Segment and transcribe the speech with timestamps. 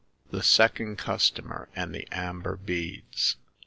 [0.31, 3.35] THE SECOND CUSTOMER AND THE AMBER BEADS.